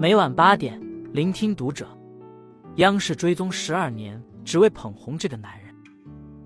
[0.00, 0.80] 每晚八点，
[1.12, 1.84] 聆听读者。
[2.76, 5.74] 央视追踪十二年，只为捧红这个男人。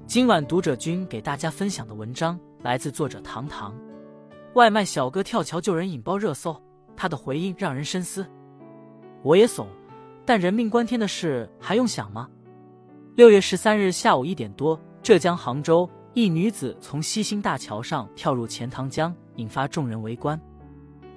[0.06, 3.74] 今晚读者君给大家分享的文章来自作者唐唐。
[4.54, 6.56] 外卖小哥跳桥救人引爆热搜，
[6.96, 8.26] 他的回应让人深思。
[9.22, 9.66] 我也怂，
[10.24, 12.30] 但人命关天的事还用想吗？
[13.16, 20.40] 六月十三日下午一点多，浙江杭州一女子从西兴大桥上跳入钱塘江，引发众人围观。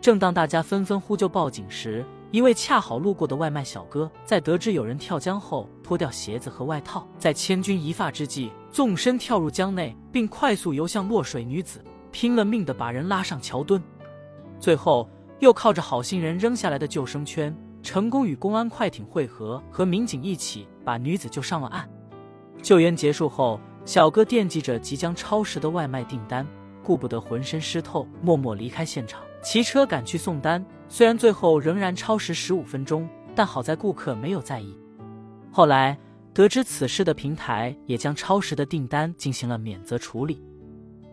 [0.02, 11.82] 正当大家纷纷呼救报警时，一位恰好路过的外卖小哥在得知有人跳江后，脱掉鞋子和外套，在千钧一发之际，纵身跳入江内，并快速游向落水女子，
[12.12, 13.82] 拼了命的把人拉上桥墩，
[14.60, 15.10] 最后
[15.40, 21.90] 又靠着好心人扔下来的救生圈，成功与公安快艇汇合，和民警一起把女子救上了岸。
[22.62, 26.46] 救援结束后，小哥惦记着即将超时的外卖订单，
[26.84, 29.22] 顾不得浑身湿透，默默离开现场。
[29.42, 34.78] 骑车赶去送单，虽然最后仍然超时十五分钟，但好在顾客没有在意。
[35.52, 35.98] 后来
[36.34, 40.42] 得知此事的平台也将超时的订单进行了免责处理。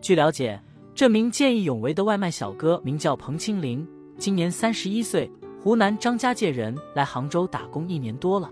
[0.00, 0.60] 据了解，
[0.94, 3.86] 这名见义勇为的外卖小哥名叫彭清林，
[4.18, 5.30] 今年三十一岁，
[5.62, 8.50] 湖南张家界人，来杭州打工一年多了。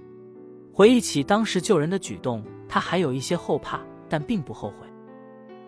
[0.72, 4.87] 回忆起当时救人的举动，他还有一些后怕，但并不后悔。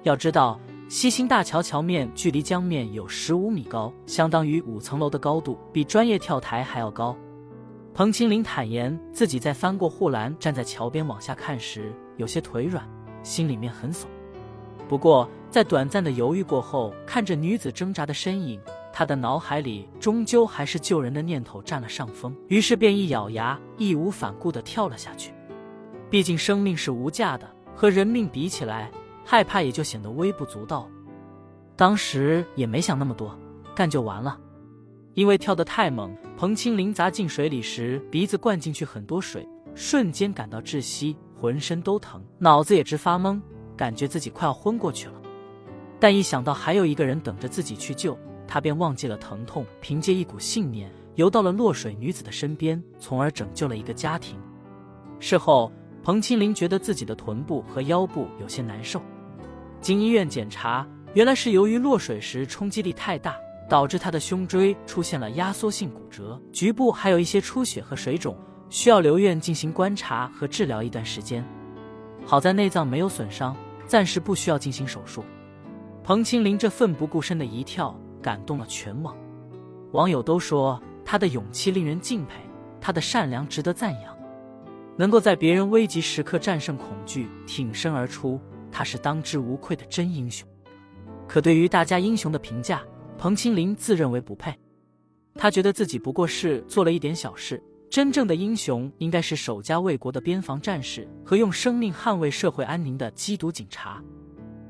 [0.03, 0.59] 要知道。
[0.93, 7.17] 西兴大桥桥面距离江面有十五米高，相当于五层楼的高度，比专业跳台还要高。
[7.95, 12.87] 彭清林坦言，自己在翻过护栏，站在桥边往下看时，有些腿软，
[13.23, 14.07] 心里面很怂。
[14.87, 18.61] 不过，在短暂的犹豫过后，看着女子挣扎的身影，
[18.93, 25.33] 他的脑海里终究还是救人的念头占了上风，于是便一咬牙，义无反顾地跳了下去。
[26.11, 28.91] 毕竟生命是无价的，和人命比起来。
[29.25, 30.89] 害怕也就显得微不足道。
[31.77, 33.37] 当时也没想那么多，
[33.75, 34.39] 干就完了。
[35.15, 43.41] 因为跳得太猛，彭清林砸进水里时鼻子灌进去很多水，瞬间感到窒息，浑身都疼，脑子也直发懵，
[43.77, 45.15] 感觉自己快要昏过去了。
[45.99, 54.39] 但一想到还有一个人等着自己去救，他便忘记了疼痛，凭借一股信念游到了落水女子的身边，从而拯救了一个家庭。
[55.19, 55.73] 事后。
[56.03, 59.01] 彭清林觉得自己的臀部和腰部有些难受，
[59.81, 63.37] 经医院检查，原来是由于落水时冲击力太大，
[63.69, 68.37] 导致他的胸椎出现了压缩性骨折，局部还有一些出血和水肿，
[68.69, 71.45] 需要留院进行观察和治疗一段时间。
[72.27, 75.25] 好在内脏没有损伤，暂时不需要进行手术。
[76.03, 79.17] 彭清林这奋不顾身的一跳，感动了全网，
[79.93, 82.35] 网友都说他的勇气令人敬佩，
[82.81, 84.12] 他的善良值得赞扬。
[84.97, 90.47] 能够在别人危急时刻战胜恐惧，挺身而出，他是当之无愧的真英雄。
[91.27, 92.83] 可对于大家英雄的评价，
[93.17, 94.55] 彭清林自认为不配。
[95.35, 104.03] 他觉得自己不过是做了一点小事，真正的英雄应该是守家卫国的边防战士和用生命捍卫社会安宁的缉毒警察。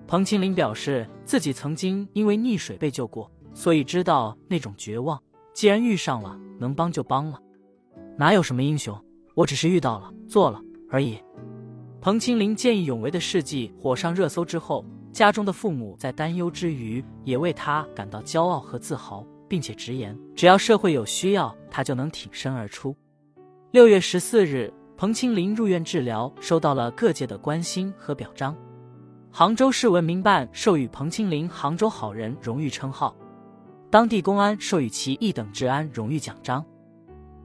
[0.06, 5.20] 彭清林表示，自己曾经因为溺水被救过，所以知道那种绝望。
[5.52, 7.40] 既然遇上了，能帮就帮了，
[8.16, 8.96] 哪有什么英雄？
[9.34, 10.60] 我只是遇到了，做了
[10.90, 11.18] 而已。
[12.00, 22.96] 彭清林见义勇为的事迹火上热搜之后，家中的父母在担忧之余，也为他感到骄傲和自豪，并且直言，只要社会有需要，他就能挺身而出。
[23.70, 28.56] 六月十四日，彭清林入院治疗，收到了各界的关心和表彰。
[29.30, 33.16] 杭州市文明办授予彭清林“杭州好人”荣誉称号，
[33.90, 36.62] 当地公安授予其一等治安荣誉奖章。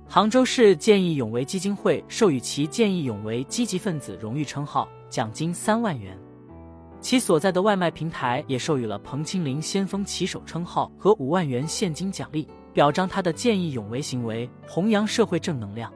[0.10, 6.18] 杭州市见义勇为基金会授予其见义勇为积极分子荣誉称号，奖金三万元。
[7.02, 15.92] 其所在的外卖平台也授予了彭清林先锋骑手称号和五万元现金奖励，表彰他的见义勇为行为，弘扬社会正能量。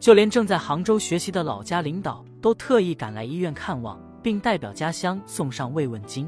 [0.00, 6.26] 就连正在杭州学习的老家领导都特意赶来医院看望，并代表家乡送上慰问金。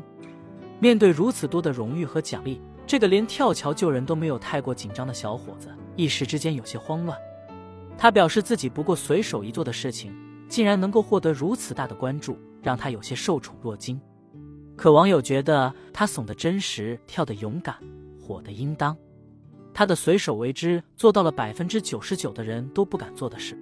[0.79, 5.71] 面对如此多的荣誉和奖励，这个连跳桥救人都没有太过紧张的小伙子。
[5.99, 7.19] 一时之间有些慌乱，
[7.99, 10.15] 他表示自己不过随手一做的事情，
[10.49, 14.01] 竟然能够获得如此大的关注，让他有些受宠若惊。
[14.77, 17.75] 可网友觉得他怂的真实，跳的勇敢，
[18.17, 18.97] 火的应当。
[19.75, 23.59] 他的随手为之做到了百分之九十九的人都不敢做的事。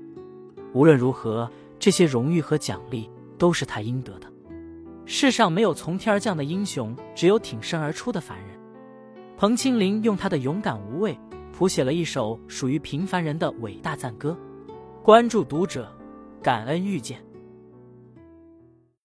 [0.74, 3.08] 无论如何，这些荣誉和奖励
[3.38, 4.30] 都是他应得的。
[5.06, 8.48] 世上没有从天而降的英雄，只有挺身而出的凡人。
[9.38, 11.18] 彭清林用他的勇敢无畏。
[11.56, 14.36] 谱写了一首属于平凡人的伟大赞歌。
[15.02, 15.90] 关注读者，
[16.42, 17.18] 感恩遇见。